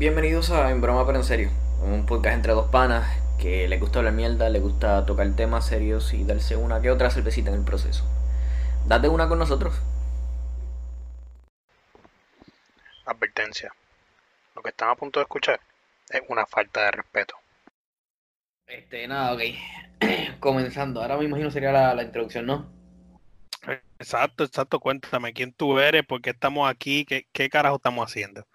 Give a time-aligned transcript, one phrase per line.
[0.00, 1.50] Bienvenidos a En Broma pero en serio,
[1.82, 3.06] un podcast entre dos panas
[3.38, 7.10] que les gusta hablar mierda, les gusta tocar temas serios y darse una que otra
[7.10, 8.02] cervecita en el proceso.
[8.86, 9.78] Date una con nosotros.
[13.04, 13.74] Advertencia.
[14.56, 15.60] Lo que están a punto de escuchar
[16.08, 17.34] es una falta de respeto.
[18.68, 19.42] Este, nada, ok.
[20.40, 22.72] Comenzando, ahora me imagino sería la, la introducción, ¿no?
[23.98, 24.80] Exacto, exacto.
[24.80, 28.46] Cuéntame quién tú eres, por qué estamos aquí, qué, qué carajo estamos haciendo.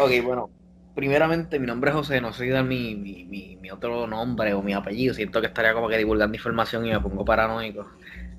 [0.00, 0.50] Ok, bueno,
[0.94, 4.62] primeramente mi nombre es José, no soy dar mi, mi, mi, mi otro nombre o
[4.62, 7.86] mi apellido, siento que estaría como que divulgando información y me pongo paranoico.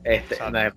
[0.03, 0.71] Este, me-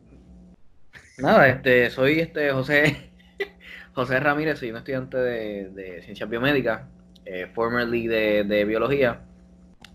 [1.17, 3.13] nada, este, soy este José,
[3.95, 6.83] José Ramírez, soy un estudiante de, de ciencias biomédicas,
[7.25, 9.23] eh, formerly de, de biología,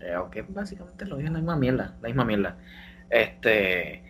[0.00, 2.58] eh, aunque básicamente lo es la misma mierda, la misma mierda.
[3.10, 4.04] Este,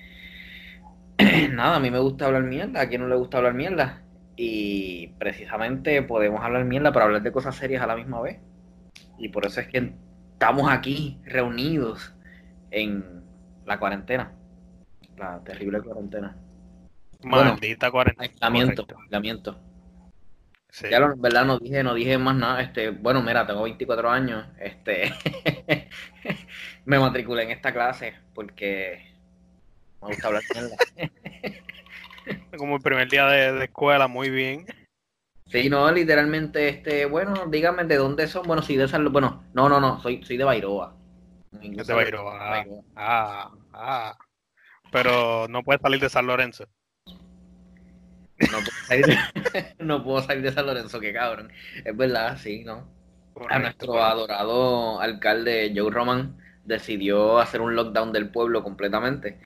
[1.52, 4.02] nada, a mí me gusta hablar mierda, a quien no le gusta hablar mierda.
[4.41, 8.38] Y precisamente podemos hablar mierda, pero hablar de cosas serias a la misma vez.
[9.19, 9.95] Y por eso es que
[10.34, 12.14] estamos aquí reunidos
[12.70, 13.25] en
[13.67, 14.30] la cuarentena.
[15.17, 16.36] La terrible cuarentena.
[17.20, 18.30] Bueno, Maldita cuarentena.
[18.33, 19.03] Aislamiento, Correcto.
[19.03, 19.61] aislamiento.
[20.69, 20.86] Sí.
[20.89, 22.61] Ya en verdad no dije, no dije más nada.
[22.61, 24.47] Este, bueno, mira, tengo 24 años.
[24.61, 25.12] Este
[26.84, 29.17] me matriculé en esta clase porque
[30.00, 30.77] me gusta hablar mierda.
[32.56, 34.66] Como el primer día de, de escuela, muy bien.
[35.50, 38.46] Sí, no, literalmente, este, bueno, dígame de dónde son.
[38.46, 40.94] Bueno, soy de San bueno, no, no, no, soy, soy de Bairoa.
[41.62, 42.64] Es de Bairoa.
[42.94, 44.18] Ah, ah.
[44.92, 46.66] Pero no puedes salir de San Lorenzo.
[48.40, 49.16] No puedo salir de,
[49.84, 51.50] no puedo salir de San Lorenzo, qué cabrón.
[51.82, 52.86] Es verdad, sí, ¿no?
[53.48, 54.04] A nuestro correcto.
[54.04, 59.40] adorado alcalde Joe Roman decidió hacer un lockdown del pueblo completamente.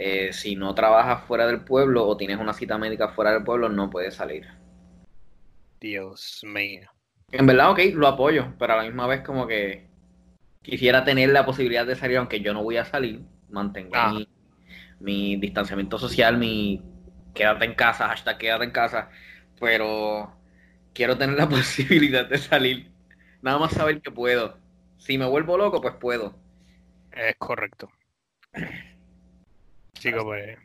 [0.00, 3.68] Eh, si no trabajas fuera del pueblo o tienes una cita médica fuera del pueblo,
[3.68, 4.46] no puedes salir.
[5.80, 6.88] Dios mío.
[7.32, 9.88] En verdad, ok, lo apoyo, pero a la misma vez como que
[10.62, 14.12] quisiera tener la posibilidad de salir, aunque yo no voy a salir, mantengo Ah.
[14.12, 14.28] mi,
[15.00, 16.80] mi distanciamiento social, mi
[17.34, 19.10] quédate en casa, hashtag quédate en casa,
[19.58, 20.32] pero
[20.94, 22.92] quiero tener la posibilidad de salir,
[23.42, 24.58] nada más saber que puedo.
[24.98, 26.38] Si me vuelvo loco, pues puedo.
[27.10, 27.90] Es correcto.
[29.94, 30.58] Chico, pues.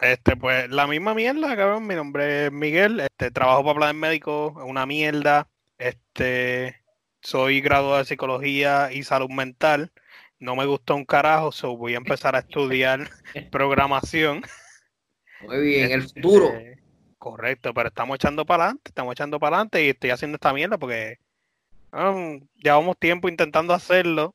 [0.00, 1.86] Este, pues, la misma mierda, cabrón.
[1.86, 3.00] Mi nombre es Miguel.
[3.00, 5.48] Este, trabajo para planes médicos, es una mierda.
[5.78, 6.82] Este,
[7.22, 9.92] soy graduado de psicología y salud mental.
[10.38, 13.08] No me gustó un carajo, so voy a empezar a estudiar
[13.50, 14.42] programación.
[15.40, 16.52] Muy bien, el futuro.
[16.52, 16.82] Este,
[17.18, 20.78] correcto, pero estamos echando para adelante, estamos echando para adelante y estoy haciendo esta mierda
[20.78, 21.18] porque
[21.92, 24.34] um, llevamos tiempo intentando hacerlo.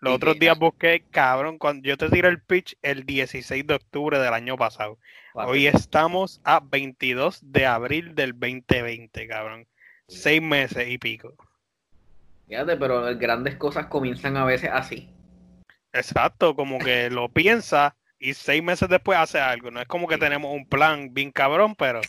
[0.00, 4.18] Los otros días busqué, cabrón, cuando yo te tiré el pitch el 16 de octubre
[4.20, 4.96] del año pasado.
[5.34, 9.66] Hoy estamos a 22 de abril del 2020, cabrón.
[10.06, 11.34] Seis meses y pico.
[12.46, 15.08] Fíjate, pero grandes cosas comienzan a veces así.
[15.92, 19.72] Exacto, como que lo piensa y seis meses después hace algo.
[19.72, 22.00] No es como que tenemos un plan bien cabrón, pero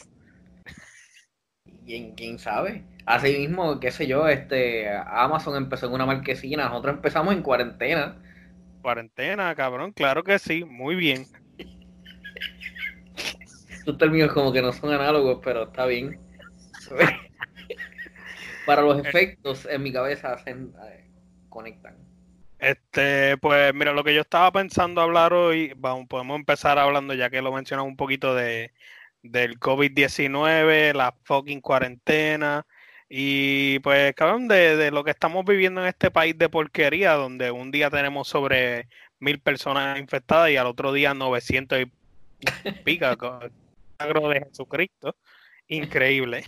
[1.90, 2.84] ¿Quién, quién sabe?
[3.08, 8.16] Así mismo, qué sé yo, este Amazon empezó en una marquesina, nosotros empezamos en cuarentena.
[8.84, 11.26] cuarentena, cabrón, claro que sí, muy bien.
[13.72, 16.20] Estos términos como que no son análogos, pero está bien.
[18.68, 21.10] Para los efectos en mi cabeza hacen, eh,
[21.50, 21.96] conectan.
[22.60, 27.32] Este, pues mira, lo que yo estaba pensando hablar hoy, vamos, podemos empezar hablando, ya
[27.32, 28.74] que lo mencionamos un poquito de
[29.22, 32.66] del COVID-19, la fucking cuarentena,
[33.10, 37.52] y pues cabrón, de, de lo que estamos viviendo en este país de porquería, donde
[37.52, 38.88] un día tenemos sobre
[39.20, 43.52] mil personas infectadas y al otro día 900 y pica, con el
[44.00, 45.16] milagro de Jesucristo.
[45.68, 46.46] Increíble,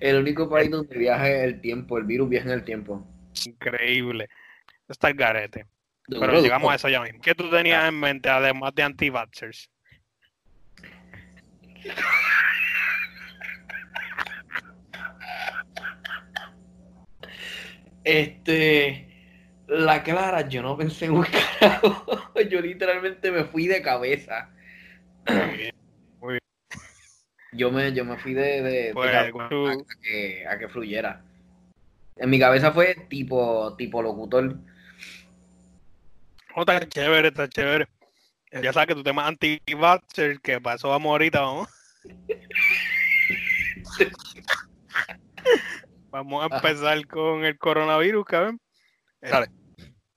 [0.00, 3.06] El único país donde viaja el tiempo, el virus viaja en el tiempo.
[3.46, 4.28] increíble.
[4.88, 5.66] Está el garete.
[6.06, 7.20] Pero llegamos a eso ya mismo.
[7.22, 9.70] ¿Qué tú tenías en mente, además de anti-vaxxers?
[18.04, 19.08] Este,
[19.68, 21.24] la clara, yo no pensé en un
[21.60, 22.32] carajo.
[22.50, 24.50] Yo literalmente me fui de cabeza.
[25.28, 25.72] Muy bien.
[27.54, 31.22] Yo me, yo me fui de, de, de Pues, tú- a, que, a que fluyera.
[32.16, 34.56] En mi cabeza fue tipo, tipo locutor.
[36.54, 37.88] Oh, está chévere, está chévere.
[38.60, 41.68] Ya sabes que tu tema anti-vaxxer, que pasó vamos ahorita, vamos.
[46.10, 46.56] Vamos a Ajá.
[46.56, 48.60] empezar con el coronavirus, cabrón.
[49.22, 49.46] Dale.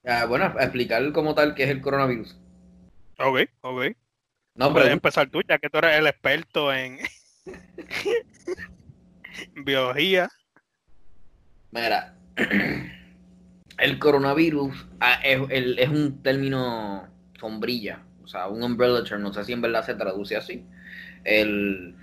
[0.04, 2.36] Ah, bueno, a explicar como tal qué es el coronavirus.
[3.18, 3.96] Ok, ok.
[4.54, 6.98] No, Puedes pero empezar tú, ya que tú eres el experto en
[9.64, 10.28] biología.
[11.70, 12.14] Mira,
[13.78, 17.08] el coronavirus ah, es, es, un término
[17.40, 20.64] sombrilla, o sea, un umbrella term, no sé si en verdad se traduce así,
[21.22, 21.94] el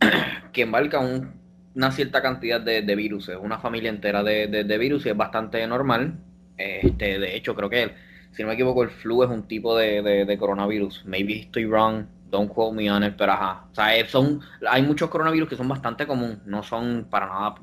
[0.52, 5.16] que embarca una cierta cantidad de, virus, una familia entera de, de, virus y es
[5.16, 6.14] bastante normal.
[6.56, 7.92] Este, de hecho, creo que,
[8.30, 11.04] si no me equivoco, el flu es un tipo de, coronavirus.
[11.06, 13.66] Maybe estoy wrong, don't quote me on it, pero ajá.
[13.72, 14.40] O sea, son,
[14.70, 17.56] hay muchos coronavirus que son bastante comunes, no son para nada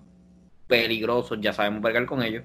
[0.67, 2.43] peligrosos, ya sabemos vergar con ellos.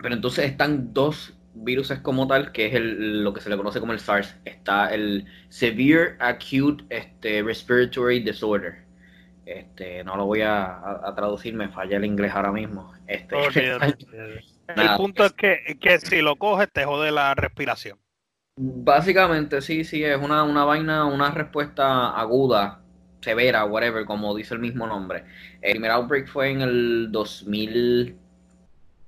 [0.00, 1.34] Pero entonces están dos
[1.64, 4.36] virus como tal, que es el, lo que se le conoce como el SARS.
[4.44, 8.88] Está el Severe Acute este, Respiratory Disorder.
[9.44, 12.92] Este, no lo voy a, traducir, me falla el inglés ahora mismo.
[13.06, 13.34] Este,
[14.76, 17.98] el punto es que, que, si lo coges te jode la respiración.
[18.56, 22.82] Básicamente, sí, sí, es una, una vaina, una respuesta aguda,
[23.20, 25.24] severa, whatever, como dice el mismo nombre.
[25.62, 28.16] El primer outbreak fue en el 2000,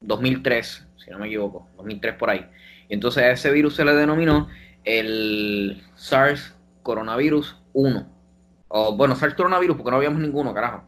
[0.00, 2.46] 2003, si no me equivoco, 2003 por ahí.
[2.88, 4.48] Y entonces a ese virus se le denominó
[4.84, 8.06] el SARS coronavirus 1.
[8.68, 10.84] O bueno, SARS coronavirus porque no habíamos ninguno, carajo.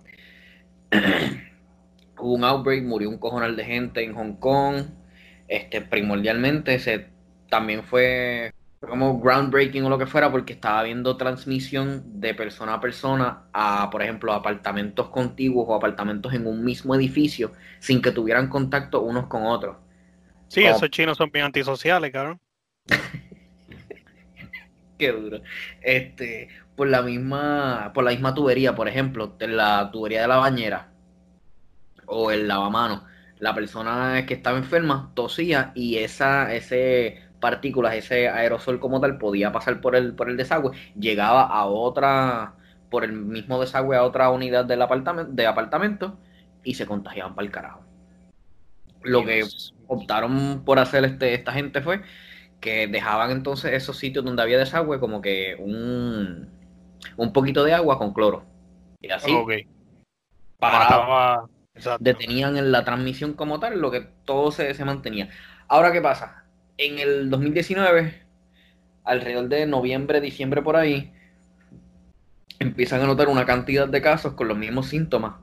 [2.19, 4.85] Hubo un outbreak, murió un cojonal de gente en Hong Kong.
[5.49, 7.09] Este, primordialmente se
[7.51, 8.53] también fue
[8.89, 13.91] como groundbreaking o lo que fuera, porque estaba habiendo transmisión de persona a persona a,
[13.91, 19.27] por ejemplo, apartamentos contiguos o apartamentos en un mismo edificio sin que tuvieran contacto unos
[19.27, 19.77] con otros.
[20.53, 22.39] Sí, esos chinos son bien antisociales, cabrón.
[24.99, 25.41] Qué duro.
[25.81, 30.93] Este, por la misma, por la misma tubería, por ejemplo, la tubería de la bañera
[32.05, 33.03] o el lavamanos,
[33.39, 39.53] la persona que estaba enferma tosía y esa, ese partículas, ese aerosol como tal, podía
[39.53, 42.57] pasar por el, por el desagüe, llegaba a otra,
[42.91, 46.19] por el mismo desagüe a otra unidad del apartamento, de apartamento
[46.63, 47.83] y se contagiaban para el carajo.
[49.03, 49.45] Lo que
[49.93, 52.03] optaron por hacer este, esta gente fue
[52.61, 56.49] que dejaban entonces esos sitios donde había desagüe como que un,
[57.17, 58.45] un poquito de agua con cloro.
[59.01, 59.33] Y así
[61.99, 65.31] detenían en la transmisión como tal, lo que todo se, se mantenía.
[65.67, 66.43] Ahora, ¿qué pasa?
[66.79, 68.15] en el 2019,
[69.05, 71.13] alrededor de noviembre, diciembre por ahí,
[72.59, 75.35] empiezan a notar una cantidad de casos con los mismos síntomas,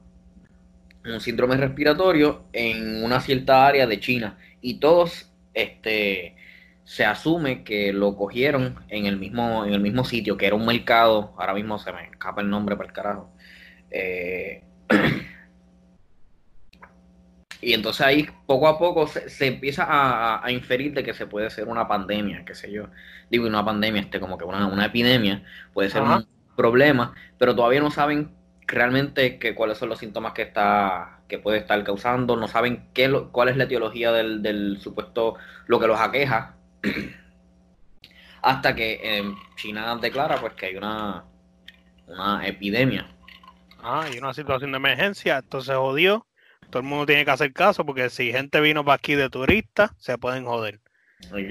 [1.12, 4.38] un síndrome respiratorio en una cierta área de China.
[4.62, 6.36] Y todos este
[6.84, 10.66] se asume que lo cogieron en el mismo en el mismo sitio que era un
[10.66, 11.34] mercado.
[11.38, 13.32] Ahora mismo se me escapa el nombre para el carajo.
[13.92, 14.64] Eh,
[17.62, 21.68] Y entonces ahí poco a poco se, empieza a, inferir de que se puede ser
[21.68, 22.88] una pandemia, qué sé yo.
[23.30, 26.26] Digo, una pandemia, este, como que una, una epidemia, puede ser un
[26.56, 28.32] problema, pero todavía no saben
[28.76, 33.12] realmente que, cuáles son los síntomas que está que puede estar causando, no saben qué
[33.32, 35.36] cuál es la etiología del, del supuesto,
[35.68, 36.56] lo que los aqueja,
[38.42, 39.24] hasta que
[39.56, 41.26] China declara pues que hay una,
[42.08, 43.08] una epidemia.
[43.82, 46.26] Ah, y una situación de emergencia, entonces jodió
[46.70, 49.94] todo el mundo tiene que hacer caso porque si gente vino para aquí de turista,
[49.98, 50.80] se pueden joder.
[51.32, 51.48] Oye,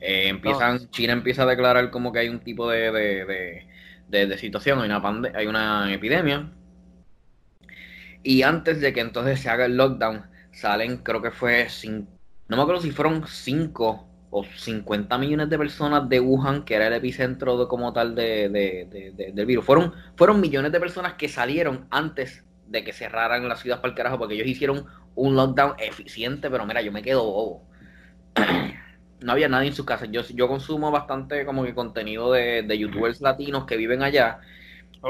[0.00, 3.66] eh, empiezan, China empieza a declarar como que hay un tipo de, de,
[4.38, 6.50] situación, hay una, hay una epidemia.
[8.22, 11.68] Y antes de que entonces se haga el lockdown, salen, creo que fue,
[12.48, 16.88] no me acuerdo si fueron 5 o 50 millones de personas de Wuhan, que era
[16.88, 18.48] el epicentro de, como tal de,
[19.32, 19.64] del virus.
[19.64, 23.96] Fueron, fueron millones de personas que salieron antes de que cerraran la ciudad para el
[23.96, 27.62] carajo, porque ellos hicieron un lockdown eficiente, pero mira, yo me quedo bobo.
[29.24, 30.04] no había nadie en su casa.
[30.04, 34.40] Yo, yo consumo bastante como que contenido de, youtubers latinos que viven allá.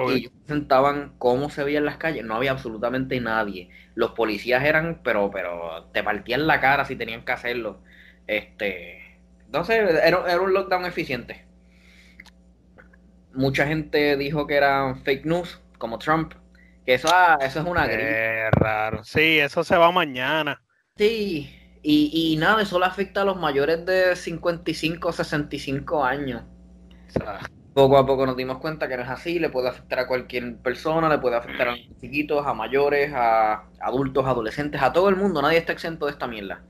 [0.09, 2.25] Y ellos presentaban cómo se veía en las calles.
[2.25, 3.71] No había absolutamente nadie.
[3.97, 7.81] Los policías eran, pero, pero te partían la cara si tenían que hacerlo.
[8.29, 11.45] Este, entonces era, era un lockdown eficiente.
[13.33, 16.35] Mucha gente dijo que eran fake news, como Trump,
[16.87, 19.03] que eso, ah, eso es una Qué raro.
[19.03, 20.63] Sí, eso se va mañana.
[20.97, 26.43] Sí, y, y nada, eso le afecta a los mayores de 55 o 65 años.
[27.75, 30.57] poco a poco nos dimos cuenta que no es así, le puede afectar a cualquier
[30.57, 35.43] persona, le puede afectar a chiquitos, a mayores, a adultos, adolescentes, a todo el mundo,
[35.43, 36.63] nadie está exento de esta mierda.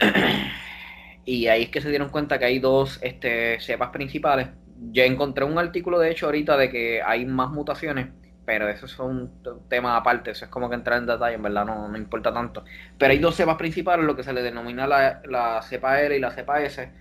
[1.24, 4.48] y ahí es que se dieron cuenta que hay dos este, cepas principales.
[4.92, 8.08] Ya encontré un artículo, de hecho, ahorita de que hay más mutaciones
[8.46, 11.66] pero eso es un tema aparte, eso es como que entrar en detalle, en verdad
[11.66, 12.64] no, no importa tanto.
[12.98, 16.20] Pero hay dos cepas principales, lo que se le denomina la, la cepa L y
[16.20, 16.94] la cepa S,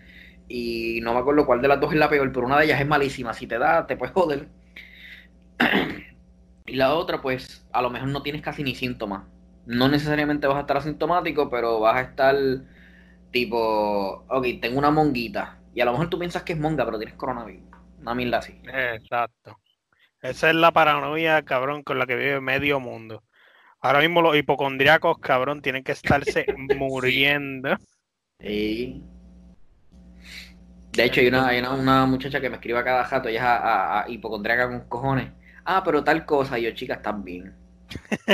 [0.47, 2.81] y no me acuerdo cuál de las dos es la peor, pero una de ellas
[2.81, 4.49] es malísima, si te da, te puedes joder.
[6.65, 9.27] y la otra, pues, a lo mejor no tienes casi ni síntomas.
[9.65, 12.35] no necesariamente vas a estar asintomático, pero vas a estar
[13.31, 15.61] tipo, ok, tengo una monguita.
[15.73, 17.65] Y a lo mejor tú piensas que es monga, pero tienes coronavirus.
[17.97, 18.61] Una mierda así.
[18.67, 19.57] Exacto.
[20.29, 23.23] Esa es la paranoia, cabrón, con la que vive medio mundo.
[23.79, 27.77] Ahora mismo los hipocondriacos, cabrón, tienen que estarse muriendo.
[28.39, 29.03] Sí.
[30.93, 33.45] De hecho, hay una, hay una, muchacha que me escribe a cada jato, ella es
[33.45, 35.31] a, a, hipocondriaca con cojones.
[35.63, 37.53] Ah, pero tal cosa, y yo, chica, estás bien.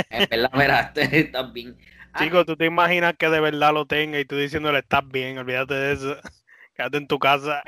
[0.08, 1.76] en verdad, mira, estás bien.
[2.14, 5.36] Ah, Chico, tú te imaginas que de verdad lo tenga y tú diciéndole estás bien,
[5.36, 6.16] olvídate de eso.
[6.74, 7.62] Quédate en tu casa.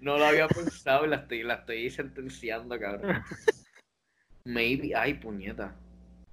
[0.00, 3.22] No lo había pensado y la estoy, la estoy sentenciando, cabrón.
[4.44, 5.74] Maybe, ay, puñeta.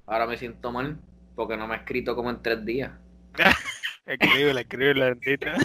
[0.05, 0.99] Ahora me siento mal
[1.35, 2.91] porque no me ha escrito como en tres días.
[4.05, 5.55] escríbele, escríbele, bendita.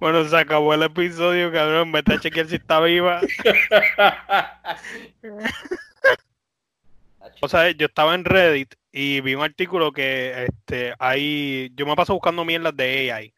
[0.00, 1.92] Bueno, se acabó el episodio, cabrón.
[1.92, 3.20] Vete a chequear si está viva.
[7.40, 11.70] o sea, yo estaba en Reddit y vi un artículo que este hay.
[11.74, 13.34] Yo me paso buscando mierdas de AI.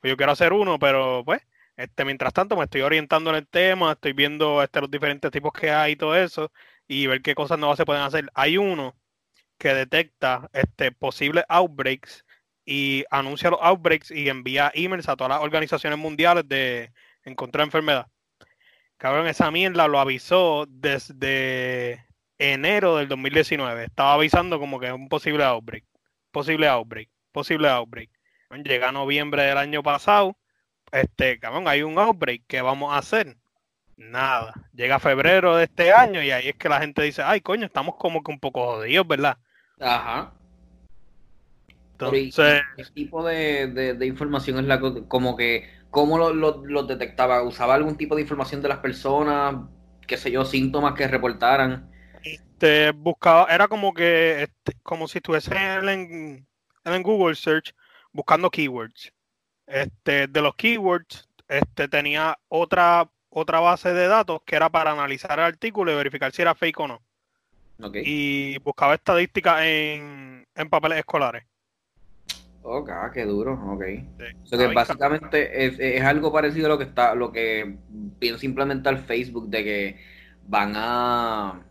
[0.00, 1.42] Pues yo quiero hacer uno, pero pues,
[1.76, 5.52] este, mientras tanto me estoy orientando en el tema, estoy viendo este, los diferentes tipos
[5.52, 6.52] que hay y todo eso,
[6.88, 8.30] y ver qué cosas nuevas se pueden hacer.
[8.34, 8.96] Hay uno
[9.58, 12.24] que detecta este posibles outbreaks
[12.66, 16.92] y anuncia los outbreaks y envía emails a todas las organizaciones mundiales de
[17.24, 18.08] encontrar enfermedad.
[18.96, 22.06] Cabrón, esa mierda lo avisó desde
[22.38, 23.84] enero del 2019.
[23.84, 25.84] Estaba avisando como que es un posible outbreak,
[26.30, 28.10] posible outbreak, posible outbreak.
[28.64, 30.38] Llega noviembre del año pasado,
[31.00, 33.36] este, cabrón, hay un outbreak, ¿qué vamos a hacer?
[33.96, 34.52] Nada.
[34.72, 37.96] Llega febrero de este año y ahí es que la gente dice, ay, coño, estamos
[37.96, 39.38] como que un poco jodidos, ¿verdad?
[39.80, 40.32] Ajá.
[41.92, 47.42] Entonces, ¿qué tipo de, información es la como que cómo lo, detectaba?
[47.42, 49.56] ¿Usaba algún tipo de información de las personas?
[50.06, 51.90] qué sé yo, síntomas que reportaran.
[52.22, 56.46] Este, buscaba, era como que, este, como si estuviese en,
[56.84, 57.74] en, Google Search
[58.12, 59.12] buscando keywords.
[59.66, 65.38] Este, de los keywords, este, tenía otra, otra base de datos que era para analizar
[65.38, 67.02] el artículo y verificar si era fake o no.
[67.94, 71.44] Y buscaba estadísticas en, en papeles escolares.
[72.62, 73.82] Ok, qué duro, ok.
[74.50, 77.76] que básicamente es, algo parecido a lo que está, lo que
[78.18, 80.00] piensa implementar Facebook de que
[80.46, 81.62] van a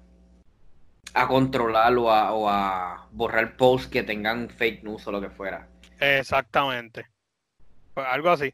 [1.13, 5.67] a controlar o a, borrar posts que tengan fake news o lo que fuera.
[5.99, 7.05] Exactamente.
[7.93, 8.53] Pues algo así.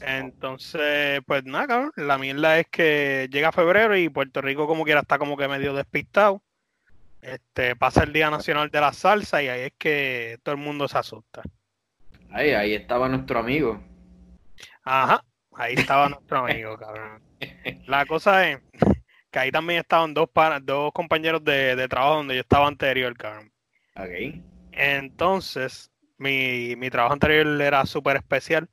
[0.00, 1.92] Entonces, pues nada, cabrón.
[1.96, 5.74] La mierda es que llega febrero y Puerto Rico como quiera está como que medio
[5.74, 6.42] despistado.
[7.22, 10.86] Este, pasa el Día Nacional de la Salsa y ahí es que todo el mundo
[10.86, 11.42] se asusta.
[12.30, 13.82] Ahí, ahí estaba nuestro amigo.
[14.84, 15.24] Ajá,
[15.54, 17.22] ahí estaba nuestro amigo, cabrón.
[17.86, 18.60] La cosa es
[19.30, 20.28] que ahí también estaban dos
[20.62, 23.52] dos compañeros de, trabajo donde yo estaba anterior, cabrón.
[23.96, 24.42] Ok.
[24.72, 28.68] Entonces, mi, mi trabajo anterior era súper especial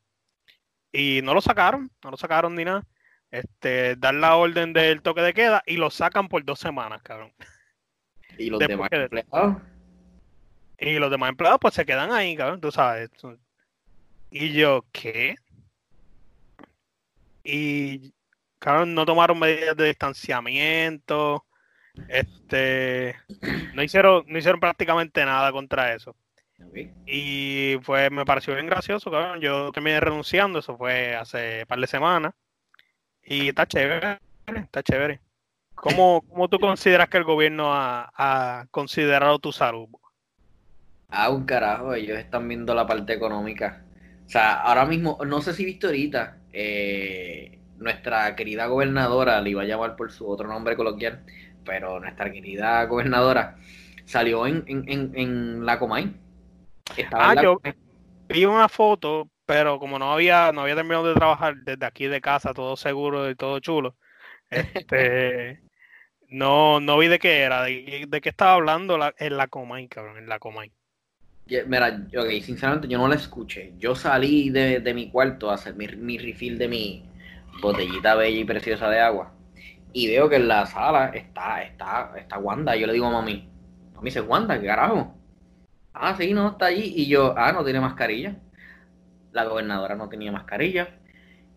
[0.91, 2.85] y no lo sacaron, no lo sacaron ni nada.
[3.31, 7.33] Este, dar la orden del toque de queda y lo sacan por dos semanas, cabrón.
[8.38, 9.57] ¿Y los demás empleados?
[10.77, 13.09] Y los demás empleados pues se quedan ahí, cabrón, tú sabes.
[14.29, 15.35] Y yo, ¿qué?
[17.43, 18.13] Y,
[18.59, 21.45] cabrón, no tomaron medidas de distanciamiento.
[22.07, 23.15] Este,
[23.73, 26.15] no hicieron, no hicieron prácticamente nada contra eso.
[27.05, 29.39] Y pues me pareció bien gracioso, cabrón.
[29.41, 32.33] Yo terminé renunciando, eso fue hace un par de semanas.
[33.24, 35.22] Y está chévere, está chévere.
[35.75, 39.88] ¿Cómo, tú consideras que el gobierno ha, considerado tu salud?
[41.10, 43.83] Ah, un carajo, ellos están viendo la parte económica.
[44.25, 49.62] O sea, ahora mismo, no sé si viste ahorita, eh, nuestra querida gobernadora, le iba
[49.62, 51.24] a llamar por su otro nombre coloquial,
[51.63, 53.57] pero nuestra querida gobernadora
[54.05, 56.13] salió en, en, en, la Comay.
[57.11, 57.59] Ah, yo
[58.29, 62.21] vi una foto, pero como no había, no había terminado de trabajar desde aquí de
[62.21, 63.95] casa, todo seguro y todo chulo,
[64.49, 65.61] este,
[66.29, 70.27] no, no vi de qué era, de, qué estaba hablando en la Comay, cabrón, en
[70.27, 70.71] la Comay.
[71.45, 73.73] Mira, ok, sinceramente yo no la escuché.
[73.77, 77.03] Yo salí de, mi cuarto a hacer mi, mi, refill de mi
[77.61, 79.33] botellita bella y preciosa de agua.
[79.91, 82.75] Y veo que en la sala está, está, está Wanda.
[82.75, 83.49] Yo le digo a mami,
[83.93, 85.13] mami dice, Wanda, ¿qué carajo?
[85.93, 86.93] Ah, sí, no, está allí.
[86.95, 88.38] Y yo, ah, no tiene mascarilla.
[89.31, 90.89] La gobernadora no tenía mascarilla.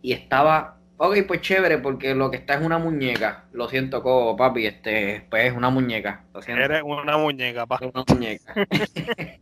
[0.03, 3.45] Y estaba Ok, pues chévere, porque lo que está es una muñeca.
[3.53, 4.03] Lo siento,
[4.37, 6.25] papi, este, pues es una muñeca.
[6.33, 6.65] Lo siento.
[6.65, 7.91] Eres una muñeca, papi.
[7.93, 8.55] Una muñeca.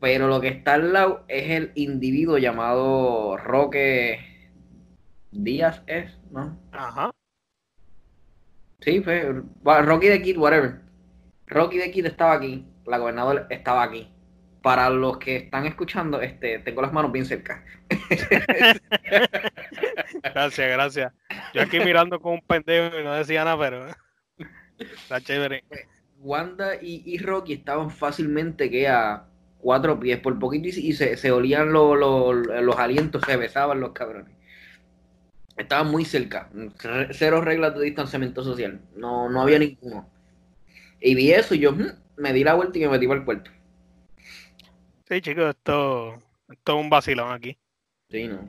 [0.00, 4.20] Pero lo que está al lado es el individuo llamado Roque
[5.30, 6.18] Díaz, ¿es?
[6.30, 6.58] ¿No?
[6.72, 7.10] Ajá.
[8.80, 10.82] Sí, fue Rocky the Kid, whatever.
[11.46, 14.12] Rocky de Kid estaba aquí, la gobernadora estaba aquí.
[14.62, 17.64] Para los que están escuchando, este, tengo las manos bien cerca.
[20.22, 21.12] gracias, gracias.
[21.54, 23.86] Yo aquí mirando con un pendejo y no decía nada, pero
[24.78, 25.62] está chévere.
[26.18, 29.24] Wanda y, Rocky estaban fácilmente que a
[29.58, 34.34] cuatro pies por poquito y, se, olían los alientos, se besaban los cabrones.
[35.56, 36.50] Estaban muy cerca,
[37.12, 40.08] cero reglas de distanciamiento social, no, no había ninguno.
[41.00, 43.24] Y vi eso y yo hmm, me di la vuelta y me metí para el
[43.24, 43.50] puerto.
[45.08, 47.56] Sí, chicos, esto, esto es un vacilón aquí.
[48.10, 48.48] Sí, no.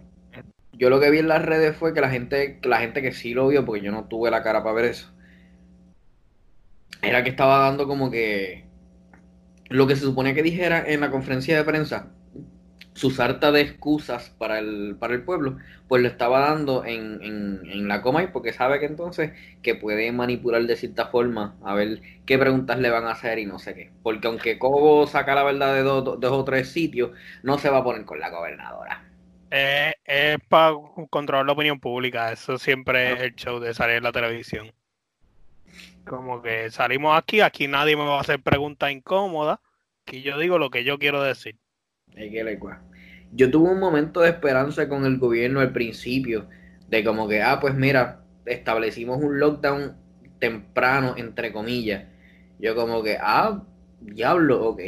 [0.74, 3.33] Yo lo que vi en las redes fue que la gente, la gente que sí
[3.33, 5.12] lo vio, porque yo no tuve la cara para ver eso,
[7.01, 8.65] era que estaba dando como que
[9.69, 12.12] lo que se suponía que dijera en la conferencia de prensa,
[12.97, 17.87] su sarta de excusas para el, para el pueblo, pues lo estaba dando en, en,
[17.87, 22.01] la coma y porque sabe que entonces que puede manipular de cierta forma a ver
[22.25, 23.91] qué preguntas le van a hacer y no sé qué.
[24.01, 27.11] Porque aunque Cobo saca la verdad de dos, o tres sitios,
[27.43, 29.03] no se va a poner con la gobernadora.
[29.51, 30.73] es para
[31.11, 34.71] controlar la opinión pública, eso siempre es el show de salir en la televisión.
[36.03, 39.59] Como que salimos aquí, aquí nadie me va a hacer preguntas incómodas,
[40.03, 41.59] que yo digo lo que yo quiero decir.
[43.31, 46.47] Yo tuve un momento de esperanza con el gobierno al principio,
[46.87, 49.95] de como que, ah, pues mira, establecimos un lockdown
[50.39, 52.05] temprano, entre comillas.
[52.59, 53.63] Yo como que, ah,
[54.01, 54.79] diablo, ok,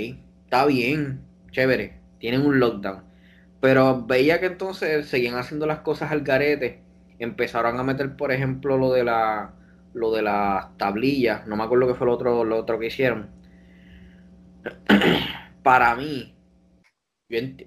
[0.46, 1.22] está bien,
[1.52, 3.04] chévere, tienen un lockdown.
[3.62, 6.82] Pero veía que entonces seguían haciendo las cosas al garete.
[7.20, 9.54] Empezaron a meter, por ejemplo, lo de la
[9.94, 13.30] lo de las tablillas, no me acuerdo qué fue lo otro, lo otro que hicieron.
[15.64, 16.34] para mí,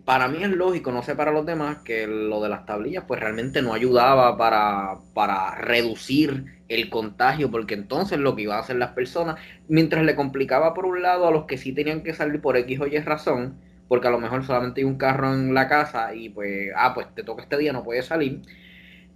[0.05, 3.21] para mí es lógico, no sé para los demás, que lo de las tablillas pues
[3.21, 8.77] realmente no ayudaba para, para reducir el contagio, porque entonces lo que iban a hacer
[8.77, 12.41] las personas, mientras le complicaba por un lado a los que sí tenían que salir
[12.41, 15.69] por X o Y razón, porque a lo mejor solamente hay un carro en la
[15.69, 18.43] casa y pues, ah, pues te toca este día, no puedes salir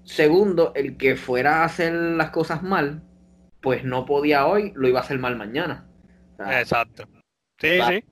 [0.07, 3.03] Segundo, el que fuera a hacer las cosas mal,
[3.61, 5.89] pues no podía hoy, lo iba a hacer mal mañana.
[6.39, 7.09] Exacto.
[7.59, 8.05] Sí, sí.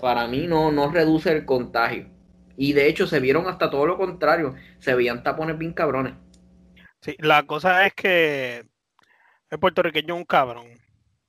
[0.00, 2.08] Para mí no, no reduce el contagio.
[2.56, 4.54] Y de hecho se vieron hasta todo lo contrario.
[4.78, 6.14] Se veían tapones bien cabrones.
[7.00, 8.64] Sí, la cosa es que
[9.50, 10.66] el puertorriqueño es un cabrón.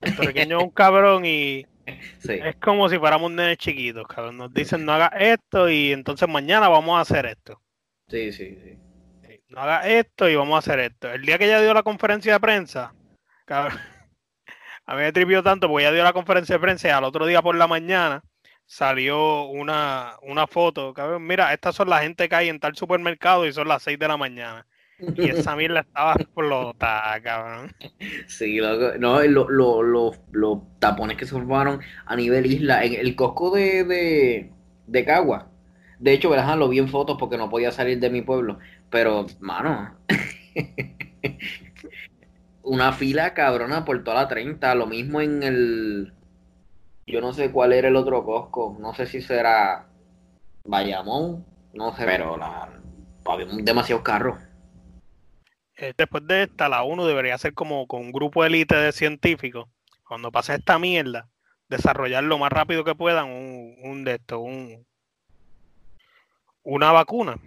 [0.02, 1.66] El puertorriqueño es un cabrón y
[2.28, 4.38] es como si fuéramos nenes chiquitos, cabrón.
[4.38, 7.62] Nos dicen no haga esto y entonces mañana vamos a hacer esto.
[8.08, 8.78] Sí, sí, sí
[9.52, 11.12] no haga esto y vamos a hacer esto.
[11.12, 12.94] El día que ella dio la conferencia de prensa,
[13.46, 13.78] cabrón,
[14.86, 17.26] a mí me tripió tanto porque ella dio la conferencia de prensa y al otro
[17.26, 18.24] día por la mañana
[18.72, 23.46] salió una, una foto, cabrón, mira, estas son la gente que hay en tal supermercado
[23.46, 24.66] y son las 6 de la mañana.
[25.18, 27.76] Y esa mierda estaba explotada, cabrón.
[28.28, 28.62] Sí,
[28.98, 29.22] no,
[30.32, 34.52] los tapones que se formaron a nivel isla, en el cosco de, de,
[34.88, 35.50] de Cagua.
[36.00, 36.58] De hecho, ¿verdad?
[36.58, 38.58] lo vi en fotos porque no podía salir de mi pueblo.
[38.90, 39.98] Pero, mano,
[42.64, 44.76] una fila cabrona por toda la 30.
[44.76, 46.14] Lo mismo en el.
[47.12, 48.78] Yo no sé cuál era el otro Costco.
[48.80, 49.88] No sé si será
[50.64, 51.46] Bayamón.
[51.74, 52.70] No sé, pero la,
[53.26, 54.40] había demasiados carros.
[55.76, 58.92] Eh, después de esta, la 1 debería ser como con un grupo de élite de
[58.92, 59.70] científicos.
[60.08, 61.30] Cuando pase esta mierda,
[61.70, 64.86] desarrollar lo más rápido que puedan un, un de esto, un,
[66.64, 67.38] una vacuna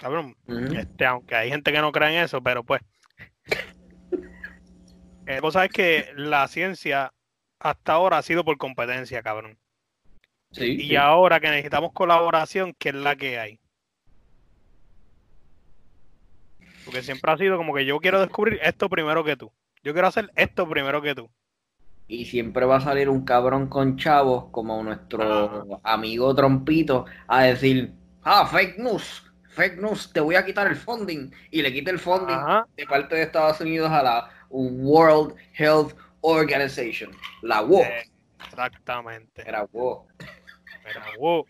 [0.00, 0.36] cabrón.
[0.76, 2.82] este, aunque hay gente que no cree en eso, pero pues.
[5.24, 7.12] La cosa es que la ciencia
[7.58, 9.58] hasta ahora ha sido por competencia, cabrón.
[10.52, 13.60] y ahora que necesitamos colaboración, ¿qué es la que hay?
[16.84, 19.52] Porque siempre ha sido como que yo quiero descubrir esto primero que tú.
[19.82, 21.28] Yo quiero hacer esto primero que tú.
[22.08, 27.92] Y siempre va a salir un cabrón con chavos como nuestro amigo Trompito a decir,
[28.22, 31.30] ah, fake news fake news, te voy a quitar el funding.
[31.50, 32.36] Y le quita el funding
[32.76, 35.94] de parte de Estados Unidos a la World Health
[36.28, 37.12] Organization,
[37.42, 37.84] la WHO.
[38.44, 39.42] Exactamente.
[39.46, 40.06] Era WHO.
[40.84, 41.46] Era WHO.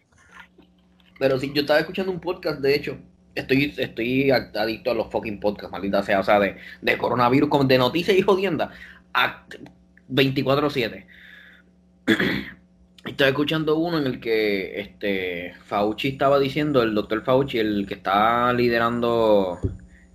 [1.19, 2.99] Pero si yo estaba escuchando un podcast, de hecho,
[3.35, 7.79] estoy, estoy adicto a los fucking podcasts, maldita sea, o sea, de, de coronavirus, de
[7.79, 8.71] noticias y jodienda,
[10.11, 11.07] 24-7.
[13.07, 17.95] Estaba escuchando uno en el que este Fauci estaba diciendo, el doctor Fauci, el que
[17.95, 19.61] está liderando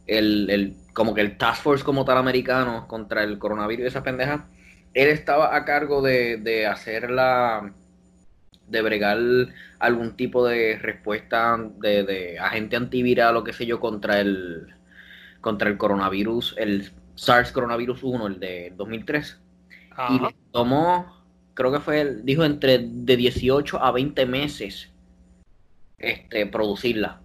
[0.05, 4.47] el, como que el Task Force como tal americano contra el coronavirus y esa pendeja,
[4.93, 7.73] él estaba a cargo de, de hacer la
[8.67, 9.17] de bregar
[9.79, 14.73] algún tipo de respuesta de, de agente antiviral o qué sé yo contra el
[15.41, 19.41] contra el coronavirus, el SARS coronavirus 1, el de 2003
[20.09, 20.19] y
[20.51, 21.23] tomó,
[21.53, 24.89] creo que fue, dijo entre de 18 a 20 meses
[25.97, 27.20] este, producirla.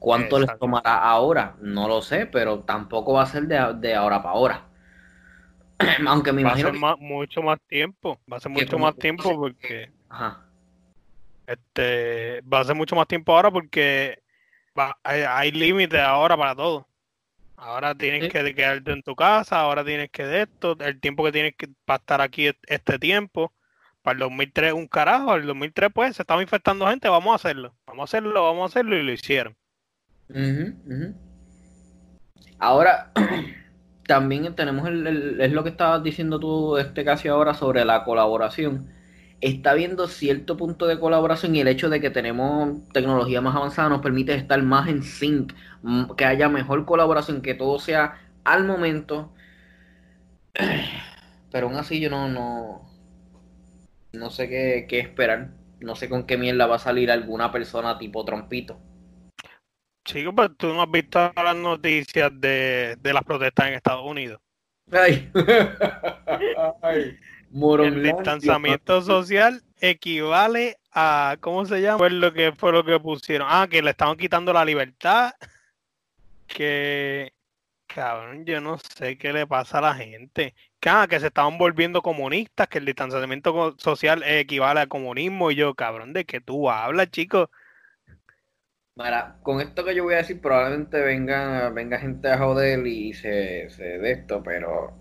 [0.00, 1.56] ¿Cuánto les tomará ahora?
[1.60, 4.66] No lo sé, pero tampoco va a ser de, ahora para ahora.
[6.08, 6.72] Aunque me imagino.
[6.80, 8.18] Va a ser mucho más tiempo.
[8.30, 9.90] Va a ser mucho más tiempo porque.
[10.08, 10.46] Ajá.
[11.46, 12.40] Este.
[12.42, 14.22] Va a ser mucho más tiempo ahora porque
[15.04, 16.88] hay, límites ahora para todo.
[17.58, 21.32] Ahora tienes que quedarte en tu casa, ahora tienes que de esto, el tiempo que
[21.32, 23.52] tienes que para estar aquí este tiempo.
[24.00, 27.74] Para el 2003 un carajo, el 2003 pues se estaba infectando gente, vamos a hacerlo,
[27.84, 29.54] vamos a hacerlo, vamos a hacerlo y lo hicieron.
[32.58, 33.12] Ahora,
[34.06, 38.88] también tenemos el, es lo que estabas diciendo tú este casi ahora sobre la colaboración.
[39.40, 43.88] Está viendo cierto punto de colaboración y el hecho de que tenemos tecnología más avanzada
[43.88, 45.54] nos permite estar más en sync,
[46.16, 49.32] que haya mejor colaboración, que todo sea al momento.
[51.50, 52.90] Pero aún así yo no, no,
[54.12, 55.50] no sé qué, qué esperar.
[55.80, 58.78] No sé con qué mierda va a salir alguna persona tipo trompito.
[60.10, 64.40] Chico, pero tú no has visto las noticias de, las protestas en Estados Unidos.
[64.90, 65.30] Ay.
[67.84, 71.98] el distanciamiento social equivale a, ¿cómo se llama?
[71.98, 73.46] Fue lo que fue lo que pusieron.
[73.48, 75.30] Ah, que le estaban quitando la libertad.
[76.48, 77.32] Que,
[77.86, 80.56] cabrón, yo no sé qué le pasa a la gente.
[80.80, 85.52] Que, ah, que se estaban volviendo comunistas, que el distanciamiento social equivale al comunismo.
[85.52, 87.48] Y yo, cabrón, ¿de qué tú hablas, chicos?
[88.96, 93.14] Mira, con esto que yo voy a decir, probablemente venga, venga gente a joder y
[93.14, 94.92] se, se de esto, pero.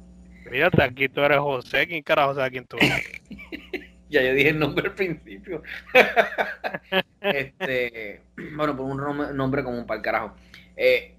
[0.50, 3.22] Fíjate, aquí tú eres José, ¿quién carajo sabe quién tú eres?
[4.10, 5.64] ya yo dije el nombre al principio.
[7.22, 8.22] este,
[8.56, 10.36] bueno, por un nombre común para el carajo.
[10.76, 11.16] Eh,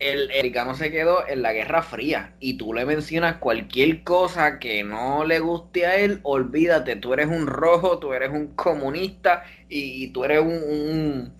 [0.00, 4.82] el americano se quedó en la Guerra Fría y tú le mencionas cualquier cosa que
[4.82, 10.08] no le guste a él, olvídate, tú eres un rojo, tú eres un comunista y,
[10.08, 11.34] tú eres un,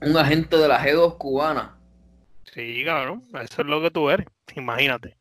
[0.00, 1.76] un, agente de la G2 cubana.
[2.44, 5.14] Sí, cabrón, eso es lo que tú eres, imagínate.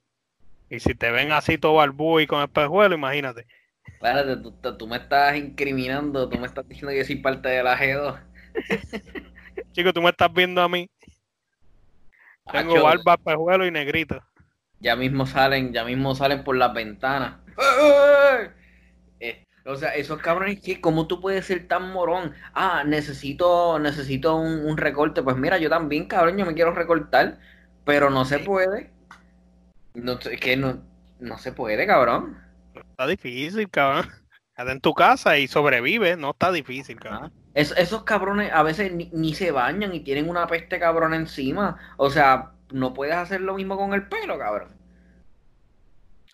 [0.70, 3.46] Y si te ven así todo barbú y con espejuelo, imagínate.
[3.86, 7.62] Espérate, tú, tú, me estás incriminando, tú me estás diciendo que yo soy parte de
[7.62, 8.20] la G2.
[9.74, 10.90] Chico, tú me estás viendo a mí
[12.52, 14.22] tengo barba, pejuelo y negrito.
[14.80, 17.38] Ya mismo salen, ya mismo salen por las ventanas.
[19.20, 22.34] Eh, o sea, esos cabrones que, ¿cómo tú puedes ser tan morón?
[22.54, 25.24] Ah, necesito, necesito un, recorte.
[25.24, 27.40] Pues mira, yo también, cabrón, yo me quiero recortar,
[27.86, 28.92] pero no se puede.
[29.94, 30.84] No, es que no,
[31.20, 32.38] no se puede, cabrón.
[32.76, 34.12] Está difícil, cabrón.
[34.56, 37.32] Quédate en tu casa y sobrevive, no está difícil, cabrón.
[37.36, 41.78] Ah esos cabrones a veces ni, se bañan y tienen una peste cabrón encima.
[41.96, 44.76] O sea, no puedes hacer lo mismo con el pelo, cabrón.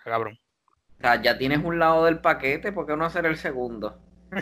[0.03, 0.39] Cabrón.
[0.97, 4.01] O sea, ya tienes un lado del paquete, ¿por qué no hacer el segundo?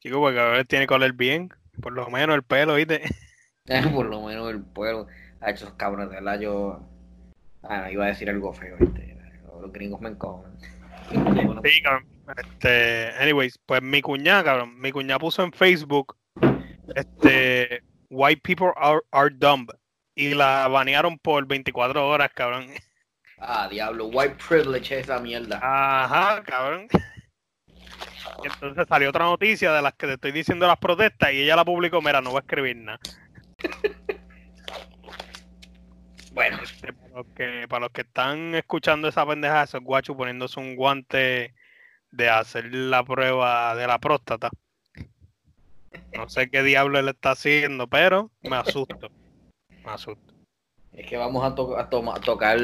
[0.00, 1.50] Chico, porque cabrón tiene que oler bien.
[1.80, 3.02] Por lo menos el pelo, ¿viste?
[3.94, 5.06] por lo menos el pelo.
[5.40, 6.80] A esos cabrones, de verdad, yo.
[7.62, 9.19] Ah, iba a decir algo feo, ¿viste?
[9.60, 10.52] Los gringos me encojan.
[11.64, 12.06] Sí, cabrón.
[12.36, 16.16] Este, anyways, pues mi cuñada, cabrón, mi cuñada puso en Facebook,
[16.94, 19.68] este, white people are, are dumb.
[20.14, 22.68] Y la banearon por 24 horas, cabrón.
[23.38, 25.58] Ah, diablo, white privilege esa mierda.
[25.62, 26.88] Ajá, cabrón.
[28.44, 31.64] entonces salió otra noticia de las que te estoy diciendo las protestas y ella la
[31.64, 33.00] publicó, mira, no va a escribir nada.
[36.32, 36.58] bueno.
[36.62, 40.76] Este, para, los que, para los que están escuchando esa pendeja, esos guachos poniéndose un
[40.76, 41.54] guante
[42.10, 44.50] de hacer la prueba de la próstata.
[46.14, 49.10] No sé qué diablo le está haciendo, pero me asusto.
[49.84, 50.34] Me asusto.
[50.92, 52.58] Es que vamos a, tocar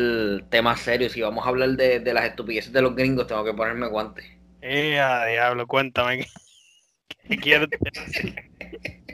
[0.50, 1.16] temas serios.
[1.16, 4.24] y vamos a hablar de, las estupideces de los gringos, tengo que ponerme guantes.
[4.60, 5.00] Eh,
[5.30, 6.26] diablo, cuéntame.
[7.28, 7.68] ¿Qué, quieres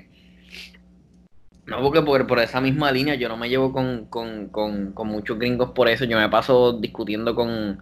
[1.67, 5.09] No, porque por, por, esa misma línea yo no me llevo con, con, con, con
[5.09, 6.05] muchos gringos por eso.
[6.05, 7.81] Yo me paso discutiendo con,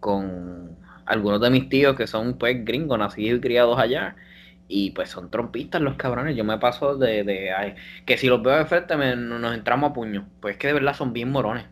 [0.00, 4.16] con algunos de mis tíos que son pues gringos, nacidos y criados allá,
[4.68, 6.36] y pues son trompistas los cabrones.
[6.36, 10.28] Yo me paso de, de que si los veo de frente nos entramos a puño.
[10.40, 11.66] Pues es que de verdad son bien morones.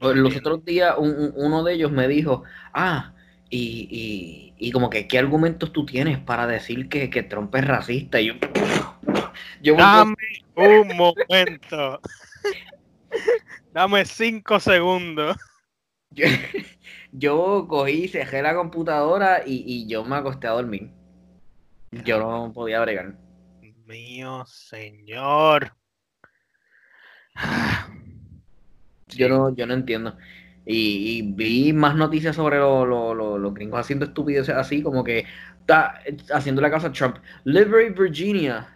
[0.00, 2.42] Los otros días uno de ellos me dijo,
[2.74, 3.12] ah,
[3.48, 8.20] y, y, como que qué argumentos tú tienes para decir que, que Trump es racista.
[8.20, 8.34] Y yo,
[9.62, 10.16] yo Dame
[10.56, 12.00] un momento.
[13.72, 15.36] Dame cinco segundos.
[17.12, 20.90] Yo, cogí, cerré la computadora y, yo me acosté a dormir.
[21.90, 23.14] Yo no podía bregar.
[23.86, 25.74] Mío, señor.
[29.08, 30.16] Yo no, yo no entiendo.
[30.64, 35.26] Y, vi más noticias sobre los gringos haciendo estupideces así, como que
[35.60, 36.00] está
[36.32, 37.16] haciendo la casa Trump.
[37.44, 38.71] Liberate Virginia.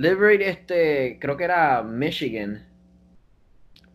[0.00, 2.66] Liberate este, creo que era Michigan.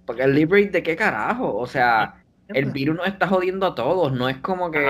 [0.05, 1.57] Porque el Liberate de qué carajo?
[1.57, 4.85] O sea, el virus nos está jodiendo a todos, no es como que...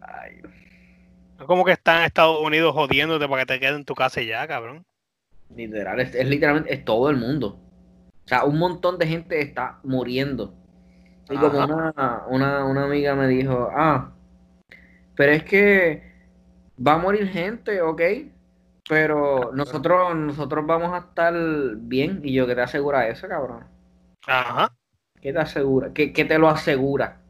[0.00, 0.40] Ay.
[0.42, 3.94] No es como que está en Estados Unidos jodiéndote para que te quedes en tu
[3.94, 4.84] casa y ya, cabrón.
[5.54, 7.60] Literal, es, literalmente, es todo el mundo.
[8.24, 10.52] O sea, un montón de gente está muriendo.
[11.30, 14.10] Y como una, una, una amiga me dijo, ah,
[15.14, 16.02] pero es que
[16.84, 18.02] va a morir gente, ok,
[18.88, 21.34] pero nosotros, nosotros vamos a estar
[21.76, 22.20] bien.
[22.24, 23.64] Y yo, ¿qué te asegura eso, cabrón?
[24.26, 24.72] Ajá.
[25.20, 25.92] ¿Qué te asegura?
[25.92, 27.20] ¿Qué, te lo asegura?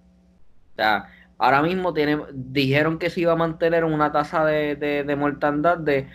[0.72, 5.16] O sea, ahora mismo tiene, dijeron que se iba a mantener una tasa de, de,
[5.16, 6.08] mortandad de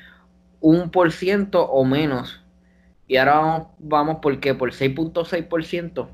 [0.62, 2.42] un por ciento o menos.
[3.08, 4.56] Y ahora vamos, vamos ¿por qué?
[4.56, 6.10] Por 6.6%.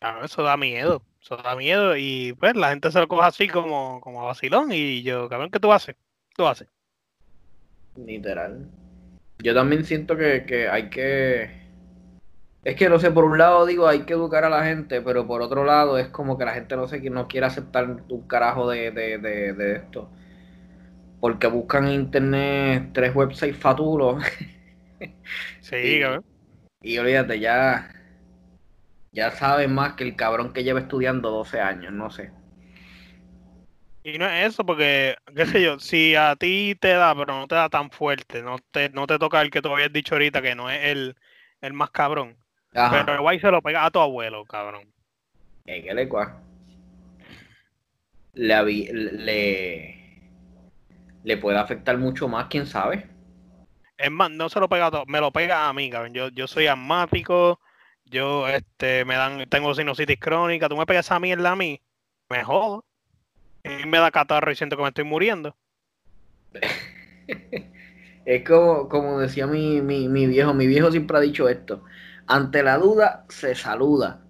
[0.00, 1.02] Ah, eso da miedo.
[1.22, 5.02] Eso da miedo y pues la gente se lo coge así como, como vacilón y
[5.02, 5.94] yo, cabrón, ¿qué tú haces?
[5.94, 6.68] ¿Qué tú haces?
[7.94, 8.68] Literal.
[9.38, 11.62] Yo también siento que, hay que...
[12.64, 15.26] Es que no sé, por un lado digo hay que educar a la gente, pero
[15.26, 18.26] por otro lado es como que la gente no sé que no quiere aceptar un
[18.26, 20.10] carajo de, de, esto.
[21.20, 24.22] Porque buscan en internet tres websites fatulos.
[25.60, 26.24] Sí, cabrón.
[26.80, 28.01] Y olvídate, ya
[29.12, 32.32] ya sabes más que el cabrón que lleva estudiando 12 años, no sé.
[34.04, 37.46] Y no es eso, porque, qué sé yo, si a ti te da, pero no
[37.46, 40.42] te da tan fuerte, no te, no te toca el que tú habías dicho ahorita,
[40.42, 41.14] que no es el,
[41.72, 42.36] más cabrón.
[42.72, 44.92] Pero el guay se lo pega a tu abuelo, cabrón.
[45.66, 46.40] ¿Qué le cuá?
[48.32, 50.02] Le, le,
[51.22, 53.08] le puede afectar mucho más, quién sabe.
[53.98, 56.12] Es más, no se lo pega a todo, me lo pega a mí, cabrón.
[56.12, 57.60] Yo, yo soy asmático,
[58.12, 61.80] yo este me dan, tengo sinusitis crónica, tú me pegas esa mierda a mí,
[62.28, 62.84] me jodo.
[63.64, 65.56] Y me da catarro y siento que me estoy muriendo.
[68.24, 71.84] es como, como decía mi, mi, viejo, mi viejo siempre ha dicho esto.
[72.26, 74.20] Ante la duda se saluda.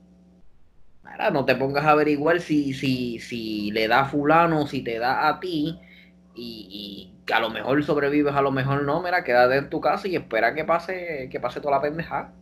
[1.32, 5.28] no te pongas a averiguar si, si, si le da a fulano, si te da
[5.28, 5.78] a ti,
[6.34, 10.08] y, que a lo mejor sobrevives, a lo mejor no, mira, quédate en tu casa
[10.08, 12.32] y espera que pase, que pase toda la pendejada.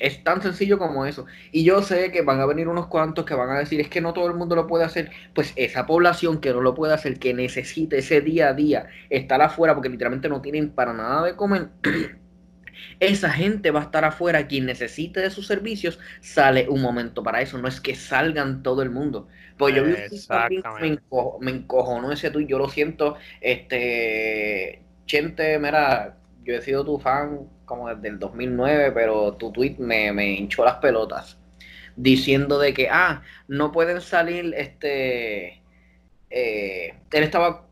[0.00, 1.26] Es, tan sencillo como eso.
[1.52, 4.00] Y yo sé que van a venir unos cuantos que van a decir, es que
[4.00, 5.10] no todo el mundo lo puede hacer.
[5.34, 9.40] Pues esa población que no lo puede hacer, que necesita ese día a día estar
[9.40, 11.68] afuera porque literalmente no tienen para nada de comer,
[13.00, 14.48] esa gente va a estar afuera.
[14.48, 17.56] Quien necesite de sus servicios sale un momento para eso.
[17.58, 19.28] No es que salgan todo el mundo.
[19.58, 23.16] Pues yo me encojo, me encojo, no ese tú, yo lo siento.
[23.40, 29.76] Este, gente, mira, yo he sido tu fan como desde el 2009, pero tu tweet
[29.78, 31.38] me, me hinchó las pelotas
[31.96, 35.62] diciendo de que, ah, no pueden salir, este,
[36.30, 37.66] eh, él estaba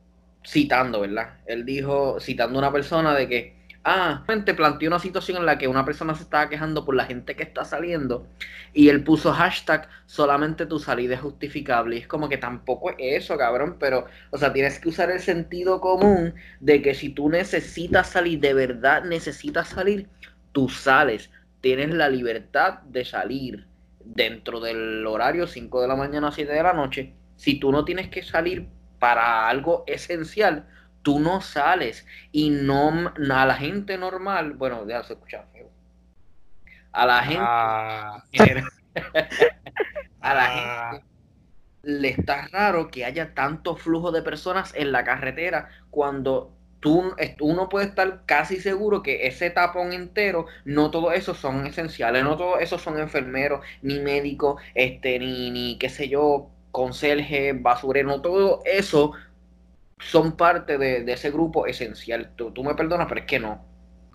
[0.47, 1.39] citando, ¿verdad?
[1.47, 5.57] Él dijo, citando a una persona de que, Ah, te planteó una situación en la
[5.57, 8.27] que una persona se estaba quejando por la gente que está saliendo
[8.75, 11.97] y él puso hashtag solamente tu salida es justificable.
[11.97, 15.21] Y es como que tampoco es eso, cabrón, pero, o sea, tienes que usar el
[15.21, 20.09] sentido común de que si tú necesitas salir, de verdad necesitas salir,
[20.53, 21.31] tú sales.
[21.63, 23.67] Tienes la libertad de salir
[24.05, 27.15] dentro del horario 5 de la mañana a 7 de la noche.
[27.37, 30.67] Si tú no tienes que salir para algo esencial,
[31.03, 35.47] tú no sales y no a la gente normal, bueno, ya se escucha
[36.93, 38.25] A la gente ah.
[40.21, 40.91] a la ah.
[40.93, 41.11] gente
[41.83, 47.69] le está raro que haya tanto flujo de personas en la carretera cuando tú uno
[47.69, 52.61] puede estar casi seguro que ese tapón entero, no todos esos son esenciales, no todos
[52.61, 58.61] esos son enfermeros, ni médicos, este, ni, ni qué sé yo, conserje, basurero, no todo
[58.65, 59.13] eso
[60.01, 62.35] son parte de, ese grupo esencial.
[62.37, 63.65] Tú, me perdonas, pero es que no.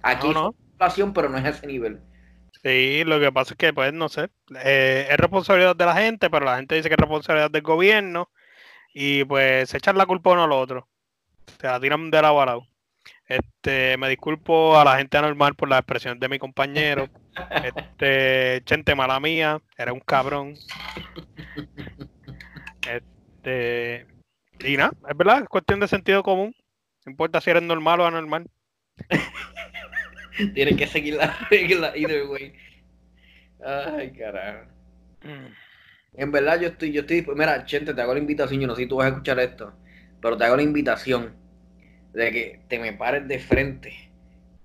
[0.04, 1.14] Aquí no, no.
[1.14, 2.02] pero no es ese nivel.
[2.64, 4.30] Sí, lo que pasa es que, pues, no sé,
[4.64, 8.30] eh, es responsabilidad de la gente, pero la gente dice que es responsabilidad del gobierno
[8.94, 10.88] y pues se echan la culpa uno al otro.
[11.60, 12.58] Se la tiran de la barra.
[13.28, 17.08] Este, me disculpo a la gente anormal por la expresión de mi compañero.
[17.66, 20.56] Este, gente mala mía, era un cabrón.
[22.88, 24.06] Este,
[24.66, 26.56] y nada, es verdad, es cuestión de sentido común.
[27.06, 28.48] No importa si eres normal o anormal.
[30.54, 32.54] Tienes que seguir la regla either way.
[33.64, 34.70] Ay, carajo.
[36.14, 38.84] En verdad, yo estoy, yo estoy, mira, Chente, te hago la invitación, yo no sé
[38.84, 39.74] si tú vas a escuchar esto,
[40.22, 41.36] pero te hago la invitación
[42.14, 44.12] de que te me pares de frente.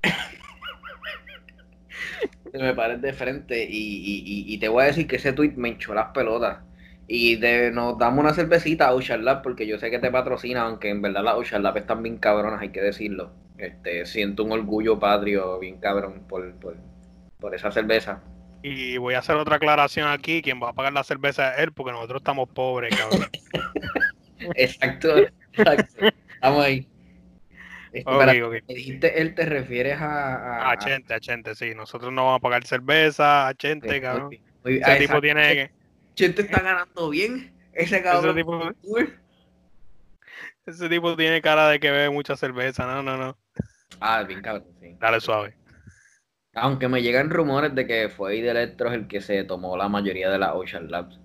[2.52, 5.94] te me pares de frente y, te voy a decir que ese tweet me hinchó
[5.94, 6.58] las pelotas.
[7.12, 10.90] Y de, nos damos una cervecita a Lab porque yo sé que te patrocina, aunque
[10.90, 13.32] en verdad las Lab están bien cabronas, hay que decirlo.
[13.58, 18.22] Este, siento un orgullo patrio bien cabrón por, por, esa cerveza.
[18.62, 21.72] Y voy a hacer otra aclaración aquí, quien va a pagar la cerveza es él,
[21.72, 23.28] porque nosotros estamos pobres, cabrón.
[24.54, 26.06] exacto, exacto.
[26.32, 26.86] Estamos ahí.
[27.92, 30.70] Este, dijiste él, te refieres a...
[30.70, 31.74] A, Chente, a Chente, sí.
[31.74, 34.38] Nosotros no vamos a pagar cerveza, a Chente, cabrón.
[34.64, 35.72] Ese tipo tiene
[36.20, 37.50] Chente está ganando bien.
[37.72, 38.36] Ese cabrón.
[38.36, 38.72] Ese tipo,
[40.66, 42.84] ese tipo tiene cara de que bebe mucha cerveza.
[42.84, 43.38] No, no, no.
[44.00, 44.98] Ah, bien cabrón, sí.
[45.00, 45.56] Dale suave.
[46.52, 50.28] Aunque me llegan rumores de que fue de Electros el que se tomó la mayoría
[50.28, 51.18] de las Ocean Labs.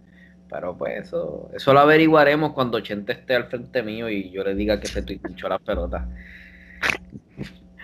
[0.49, 4.55] Pero pues eso, eso lo averiguaremos cuando Chente esté al frente mío y yo le
[4.55, 6.07] diga que se pinchó las pelotas.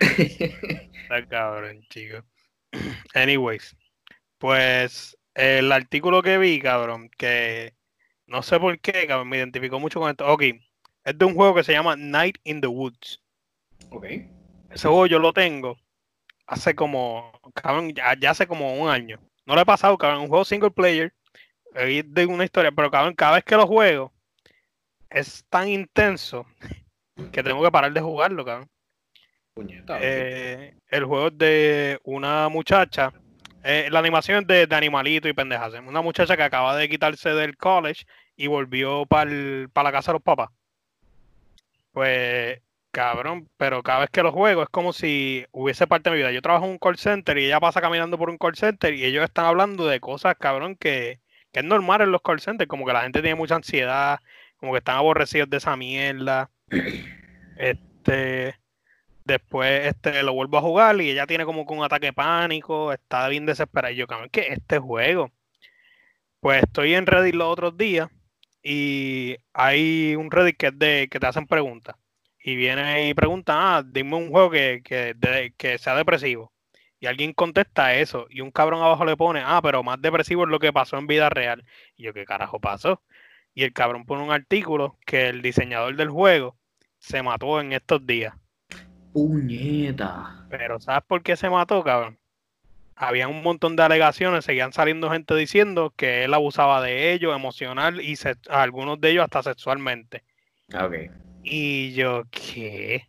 [0.00, 2.24] Está cabrón, chico.
[3.14, 3.76] Anyways,
[4.38, 7.74] pues el artículo que vi, cabrón, que
[8.26, 10.26] no sé por qué, cabrón, me identificó mucho con esto.
[10.26, 10.42] Ok,
[11.04, 13.20] es de un juego que se llama Night in the Woods.
[13.90, 14.06] Ok.
[14.70, 15.76] Ese juego yo lo tengo
[16.46, 19.18] hace como, cabrón, ya, hace como un año.
[19.46, 21.12] No lo he pasado, cabrón, un juego single player,
[21.74, 24.12] de una historia, pero cabrón, cada vez que lo juego
[25.10, 26.46] es tan intenso
[27.32, 28.68] que tengo que parar de jugarlo, cabrón.
[30.00, 33.12] Eh, el juego es de una muchacha.
[33.64, 35.74] Eh, la animación es de, animalito y pendejas.
[35.86, 38.04] Una muchacha que acaba de quitarse del college
[38.36, 40.50] y volvió para la casa de los papás.
[41.92, 46.22] Pues, cabrón, pero cada vez que lo juego es como si hubiese parte de mi
[46.22, 46.32] vida.
[46.32, 49.04] Yo trabajo en un call center y ella pasa caminando por un call center y
[49.04, 51.20] ellos están hablando de cosas, cabrón, que,
[51.52, 52.68] que es normal en los call centers.
[52.68, 54.20] Como que la gente tiene mucha ansiedad,
[54.56, 56.50] como que están aborrecidos de esa mierda.
[57.58, 58.61] Este
[59.24, 63.46] Después este, lo vuelvo a jugar y ella tiene como un ataque pánico, está bien
[63.46, 63.92] desesperada.
[63.92, 65.30] Y yo, cabrón, ¿qué este juego?
[66.40, 68.08] Pues estoy en Reddit los otros días
[68.62, 71.96] y hay un Reddit que es de que te hacen preguntas.
[72.44, 74.82] Y viene y pregunta, ah, dime un juego que,
[75.56, 76.52] que sea depresivo.
[77.02, 78.26] Y alguien contesta eso.
[78.30, 81.08] Y un cabrón abajo le pone, ah, pero más depresivo es lo que pasó en
[81.08, 81.64] vida real.
[81.96, 83.02] Y yo, ¿qué carajo pasó?
[83.54, 86.56] Y el cabrón pone un artículo que el diseñador del juego
[87.00, 88.34] se mató en estos días.
[89.12, 90.46] Puñeta.
[90.48, 92.18] Pero ¿sabes por qué se mató, cabrón?
[92.94, 98.00] Había un montón de alegaciones, seguían saliendo gente diciendo que él abusaba de ellos emocional
[98.00, 98.16] y
[98.48, 100.22] algunos de ellos hasta sexualmente.
[100.74, 101.10] Ok.
[101.42, 103.06] Y yo, ¿qué?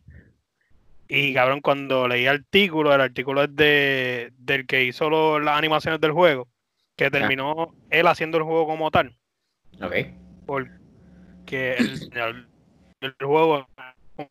[1.08, 6.00] Y cabrón, cuando leí el artículo, el artículo es de, del que hizo las animaciones
[6.00, 6.48] del juego,
[6.96, 9.16] que terminó él haciendo el juego como tal.
[9.80, 9.94] Ok.
[10.46, 12.48] Porque el,
[13.00, 13.68] el, juego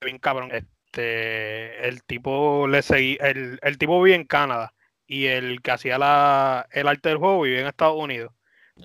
[0.02, 0.52] bien cabrón.
[0.94, 4.74] Este, el tipo le el, el tipo vive en Canadá
[5.08, 8.32] y el que hacía la, el arte del juego vive en Estados Unidos.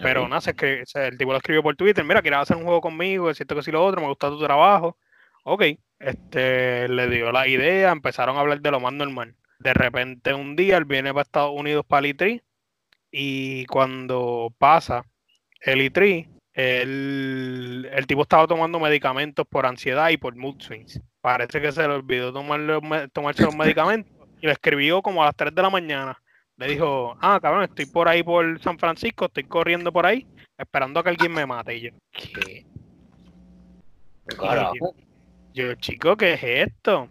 [0.03, 3.31] Pero nada, que el tipo lo escribió por Twitter, mira, quieres hacer un juego conmigo,
[3.31, 4.99] es cierto que sí lo otro, me gusta tu trabajo.
[5.45, 5.65] Ok,
[5.99, 9.35] este, le dio la idea, empezaron a hablar de lo más normal.
[9.59, 12.43] De repente un día él viene para Estados Unidos para el E3
[13.11, 15.05] y cuando pasa
[15.61, 21.61] el E3, el, el tipo estaba tomando medicamentos por ansiedad y por mood swings parece
[21.61, 25.63] que se le olvidó tomarse los medicamentos y le escribió como a las 3 de
[25.63, 26.21] la mañana.
[26.57, 30.99] Le dijo, ah, cabrón, estoy por ahí por San Francisco, estoy corriendo por ahí, esperando
[30.99, 31.77] a que alguien me mate.
[31.77, 32.67] Y yo, ¿qué?
[35.55, 37.09] Yo, chico, ¿qué es esto?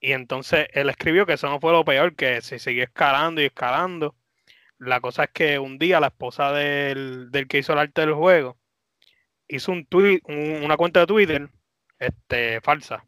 [0.00, 3.46] Y entonces él escribió que eso no fue lo peor, que se siguió escalando y
[3.46, 4.14] escalando.
[4.78, 8.14] La cosa es que un día la esposa del, del que hizo el arte del
[8.14, 8.59] juego
[9.50, 11.48] hizo un tweet, una cuenta de Twitter
[11.98, 13.04] este, falsa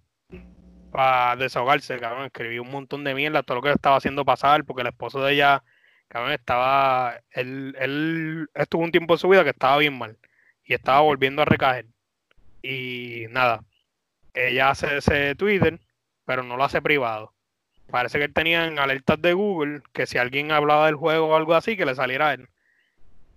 [0.93, 2.27] para desahogarse, cabrón.
[2.27, 5.35] Escribió un montón de mierda, todo lo que estaba haciendo pasar, porque el esposo de
[5.35, 5.65] ella,
[6.09, 7.21] cabrón, estaba.
[7.31, 10.19] Él, él estuvo un tiempo en su vida que estaba bien mal
[10.65, 11.87] y estaba volviendo a recaer.
[12.63, 13.65] Y nada,
[14.35, 15.81] ella hace ese Twitter,
[16.25, 17.35] pero no lo hace privado.
[17.91, 21.37] Parece que él tenía en alertas de Google que si alguien hablaba del juego o
[21.37, 22.49] algo así, que le saliera a él.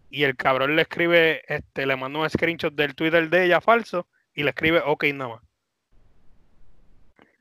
[0.10, 4.08] Y el cabrón le escribe, este, le manda un screenshot del Twitter de ella falso
[4.34, 5.42] y le escribe ok nada más.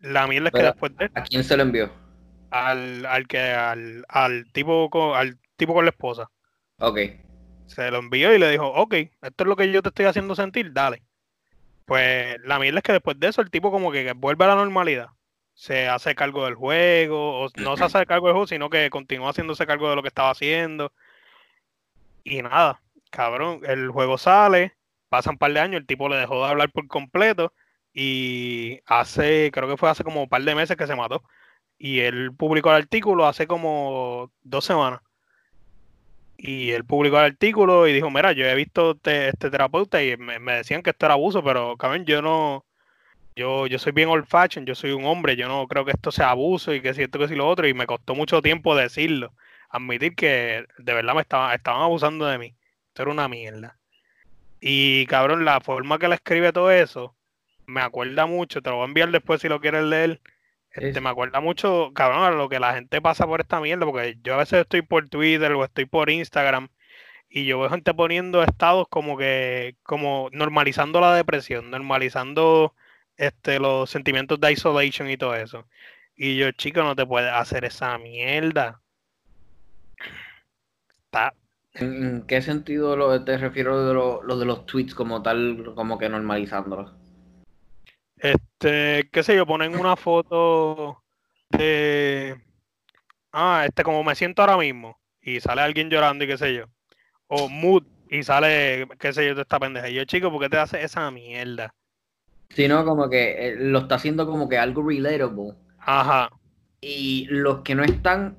[0.01, 1.11] La mierda es que después de.
[1.15, 1.91] ¿A quién se lo envió?
[2.51, 6.31] Al, al que, al, al tipo con, al tipo con la esposa.
[6.79, 6.99] Ok.
[7.67, 10.35] Se lo envió y le dijo, ok, esto es lo que yo te estoy haciendo
[10.35, 11.03] sentir, dale.
[11.87, 14.55] Pues la mierda es que después de eso el tipo como que vuelve a la
[14.57, 15.09] normalidad.
[15.55, 19.31] Se hace cargo del juego, o no se hace cargo del juego, sino que continúa
[19.31, 20.93] haciéndose cargo de lo que estaba haciendo.
[22.25, 24.75] Y nada, cabrón, el juego sale,
[25.09, 27.53] pasan un par de años, el tipo le dejó de hablar por completo
[27.95, 31.23] y hace, creo que fue hace como un par de meses que se mató.
[31.79, 35.01] Y él publicó el artículo hace como dos semanas.
[36.37, 40.17] Y él publicó el artículo y dijo, mira, yo he visto este, este terapeuta y
[40.17, 42.65] me, decían que esto era abuso, pero cabrón, yo no,
[43.37, 46.13] yo, yo soy bien old fashion, yo soy un hombre, yo no creo que esto
[46.13, 48.77] sea abuso y que si esto, que si lo otro, y me costó mucho tiempo
[48.77, 49.35] decirlo,
[49.75, 52.55] admitir que de verdad me estaban, estaban abusando de mí.
[52.89, 53.79] Esto era una mierda.
[54.61, 57.15] Y cabrón, la forma que le escribe todo eso,
[57.67, 60.21] me acuerda mucho, te lo voy a enviar después si lo quieres leer.
[60.71, 64.19] Este, me acuerda mucho, cabrón, a lo que la gente pasa por esta mierda, porque
[64.23, 66.69] yo a veces estoy por Twitter o estoy por Instagram
[67.29, 72.75] y yo veo gente poniendo estados como que, como normalizando la depresión, normalizando
[73.17, 75.67] este, los sentimientos de isolation y todo eso.
[76.17, 78.81] Y yo, chico, no te puedes hacer esa mierda.
[81.75, 86.09] ¿En qué sentido lo, te refiero de lo, de los tweets como tal, como que
[86.09, 86.93] normalizándolos?
[88.17, 91.03] Este, qué sé yo, ponen una foto
[91.51, 92.41] de.
[93.33, 94.99] Ah, este, como me siento ahora mismo.
[95.21, 96.67] Y sale alguien llorando y qué sé yo.
[97.27, 99.89] O mood y sale, qué sé yo, de esta pendeja.
[99.89, 101.75] Y yo, chico, ¿por qué te haces esa mierda?
[102.51, 105.55] Sino como que eh, lo está haciendo como que algo relatable.
[105.79, 106.31] Ajá.
[106.81, 108.37] Y los que no están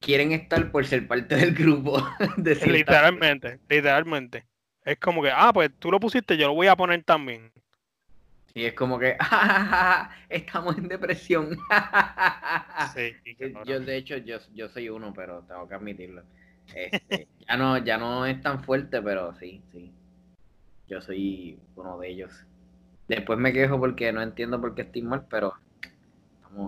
[0.00, 2.02] quieren estar por ser parte del grupo.
[2.66, 4.46] literalmente, literalmente.
[4.84, 7.52] Es como que, ah, pues tú lo pusiste, yo lo voy a poner también.
[8.54, 11.58] Y es como que, ah, estamos en depresión.
[12.94, 13.14] sí,
[13.64, 16.22] yo, de hecho, yo, yo soy uno, pero tengo que admitirlo.
[16.74, 19.92] Este, ya no, ya no es tan fuerte, pero sí, sí.
[20.86, 22.46] Yo soy uno de ellos.
[23.08, 25.54] Después me quejo porque no entiendo por qué estoy mal, pero...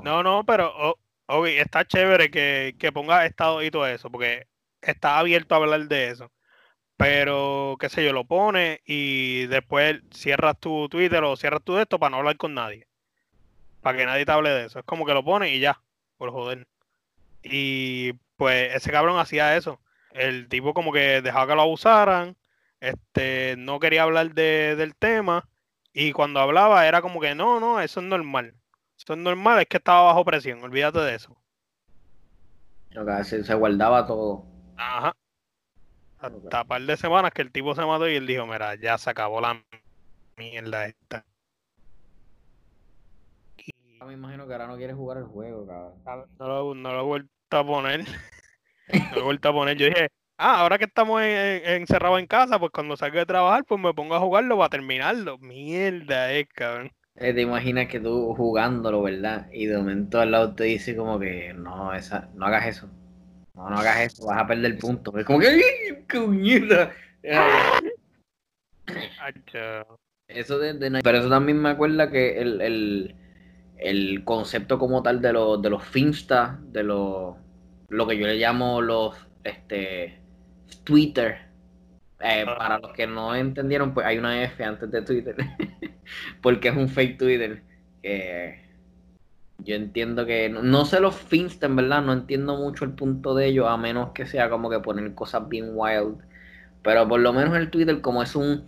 [0.05, 0.99] No, no, pero oh,
[1.47, 4.47] está chévere que, que ponga estado y todo eso, porque
[4.83, 6.31] está abierto a hablar de eso.
[6.97, 11.99] Pero, qué sé yo, lo pone y después cierras tu Twitter o cierras tu esto
[11.99, 12.87] para no hablar con nadie.
[13.81, 14.81] Para que nadie te hable de eso.
[14.81, 15.81] Es como que lo pone y ya,
[16.19, 16.67] por joder.
[17.43, 19.81] Y pues ese cabrón hacía eso.
[20.13, 22.37] El tipo como que dejaba que lo abusaran,
[22.81, 25.49] este, no quería hablar de, del tema
[25.93, 28.55] y cuando hablaba era como que no, no, eso es normal.
[29.03, 31.35] Eso es normal, es que estaba bajo presión, olvídate de eso.
[33.25, 34.45] se, se guardaba todo.
[34.77, 35.17] Ajá.
[36.19, 38.99] Hasta un par de semanas que el tipo se mató y él dijo, mira, ya
[38.99, 39.65] se acabó la
[40.37, 41.25] mierda esta.
[43.57, 43.71] Y...
[44.05, 45.67] Me imagino que ahora no quiere jugar el juego,
[46.05, 46.29] cabrón.
[46.39, 48.01] No lo, no lo he vuelto a poner.
[48.93, 49.79] no lo he vuelto a poner.
[49.79, 53.81] Yo dije, ah, ahora que estamos encerrados en casa, pues cuando salga de trabajar, pues
[53.81, 55.39] me pongo a jugarlo para terminarlo.
[55.39, 56.93] Mierda, es, cabrón.
[57.21, 59.47] Eh, te imaginas que tú jugándolo, ¿verdad?
[59.53, 62.89] Y de momento al lado te dice como que no, esa, no hagas eso.
[63.55, 65.17] No, no hagas eso, vas a perder el punto.
[65.19, 65.61] Es como que ¡ay,
[66.09, 66.93] qué mierda!
[70.27, 73.17] Eso de, Pero eso también me acuerda que el, el,
[73.79, 77.35] el concepto como tal de, los de los Finsta, de los
[77.89, 80.21] lo que yo le llamo los este
[80.85, 81.51] Twitter.
[82.21, 82.55] Eh, ah.
[82.57, 85.37] para los que no entendieron, pues hay una F antes de Twitter.
[86.43, 87.63] porque es un fake Twitter.
[89.59, 90.49] yo entiendo que.
[90.49, 92.03] No, sé los Finsta, en verdad.
[92.03, 93.67] No entiendo mucho el punto de ellos.
[93.69, 96.19] A menos que sea como que poner cosas bien wild.
[96.83, 98.65] Pero por lo menos el Twitter, como es un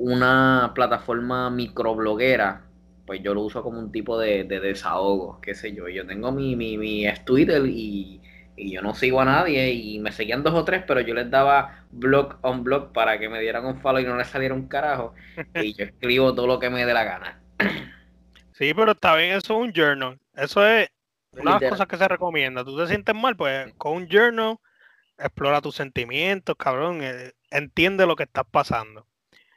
[0.00, 2.62] una plataforma microbloguera,
[3.06, 5.88] pues yo lo uso como un tipo de, desahogo, qué sé yo.
[5.88, 8.19] Yo tengo mi, mi, mi Twitter y
[8.60, 11.30] y yo no sigo a nadie y me seguían dos o tres, pero yo les
[11.30, 14.68] daba blog on blog para que me dieran un follow y no les saliera un
[14.68, 15.14] carajo.
[15.54, 17.40] Y yo escribo todo lo que me dé la gana.
[18.52, 20.18] Sí, pero está bien, eso es un journal.
[20.34, 20.90] Eso es
[21.32, 22.64] una de las cosas que se recomienda.
[22.64, 24.58] Tú te sientes mal, pues con un journal
[25.18, 27.02] explora tus sentimientos, cabrón.
[27.02, 29.06] Eh, entiende lo que estás pasando.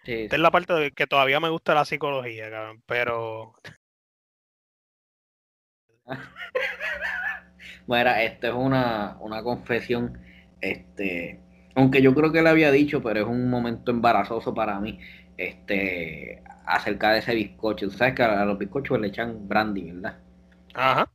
[0.06, 3.54] Esta es la parte de que todavía me gusta la psicología, cabrón, pero
[7.86, 10.20] Bueno, esto es una, confesión,
[10.62, 11.42] este,
[11.76, 15.00] aunque yo creo que le había dicho, pero es un momento embarazoso para mí,
[15.38, 17.88] este, acerca de ese bizcocho.
[17.88, 20.20] Tú sabes que a los bizcochos le echan brandy, ¿verdad?
[20.74, 21.10] Ajá.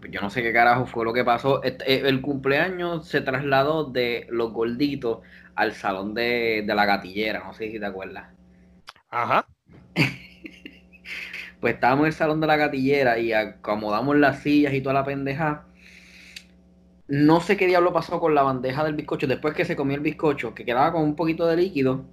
[0.00, 1.62] Pues yo no sé qué carajo fue lo que pasó.
[1.62, 5.20] Este, eh, el cumpleaños se trasladó de los gorditos
[5.56, 8.28] al salón de, de la gatillera, no sé si te acuerdas.
[9.10, 9.46] Ajá.
[11.60, 15.04] pues estábamos en el salón de la gatillera y acomodamos las sillas y toda la
[15.04, 15.67] pendeja.
[17.08, 19.26] No sé qué diablo pasó con la bandeja del bizcocho.
[19.26, 22.04] Después que se comió el bizcocho, que quedaba con un poquito de líquido.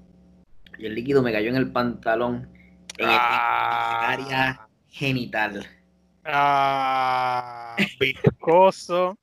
[0.77, 2.49] Y el líquido me cayó en el pantalón.
[2.97, 4.09] En, el, ah.
[4.09, 5.67] área genital.
[6.23, 9.17] Ah, viscoso.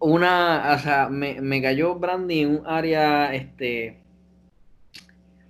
[0.00, 4.02] Una, o sea, me, me cayó brandy en un área, este,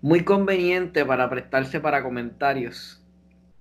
[0.03, 3.03] muy conveniente para prestarse para comentarios.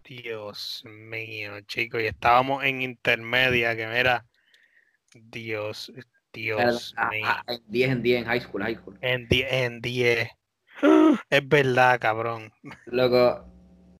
[0.03, 4.25] Dios mío, chicos, y estábamos en intermedia, que mira,
[5.13, 5.91] Dios,
[6.33, 7.27] Dios mío.
[7.47, 8.97] en 10, en 10, en high school, high school.
[9.01, 10.29] En 10, en 10.
[11.29, 12.51] Es verdad, cabrón.
[12.85, 13.45] Loco.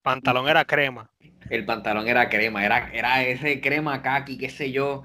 [0.02, 1.12] Pantalón era crema.
[1.50, 5.04] El pantalón era crema, era, era ese crema kaki, qué sé yo.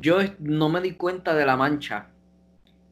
[0.00, 2.08] Yo no me di cuenta de la mancha.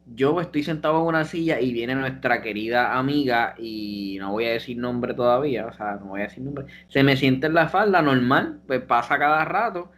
[0.05, 4.51] Yo estoy sentado en una silla y viene nuestra querida amiga y no voy a
[4.51, 6.65] decir nombre todavía, o sea, no voy a decir nombre.
[6.89, 9.91] Se me siente en la falda normal, pues pasa cada rato,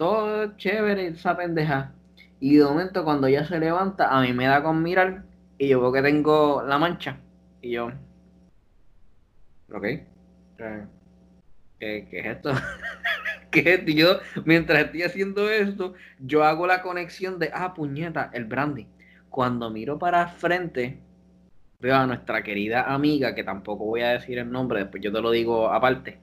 [0.00, 1.92] todo chévere, esa pendeja.
[2.40, 5.24] Y de momento cuando ella se levanta, a mí me da con mirar
[5.58, 7.18] y yo veo que tengo la mancha.
[7.60, 7.90] Y yo,
[9.70, 9.82] ok,
[11.78, 12.54] ¿qué, es esto?
[13.50, 18.46] ¿Qué es Yo, mientras estoy haciendo esto, yo hago la conexión de, ah, puñeta, el
[18.46, 18.86] brandy.
[19.28, 20.98] Cuando miro para frente,
[21.78, 25.20] veo a nuestra querida amiga, que tampoco voy a decir el nombre, después yo te
[25.20, 26.18] lo digo aparte.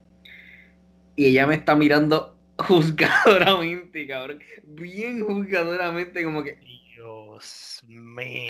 [1.15, 4.43] Y ella me está mirando juzgadoramente, cabrón.
[4.63, 6.55] Bien juzgadoramente, como que.
[6.55, 8.49] Dios mío.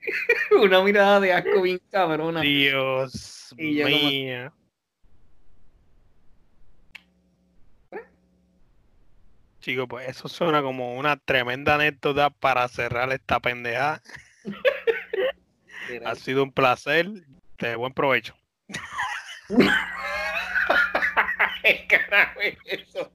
[0.62, 2.40] Una mirada de asco bien cabrona.
[2.40, 4.52] Dios mío.
[9.60, 14.02] Chico, pues eso suena como una tremenda anécdota para cerrar esta pendeja.
[16.04, 17.08] ha sido un placer.
[17.58, 18.34] De buen provecho.
[21.62, 23.10] ¿Qué carajo es eso?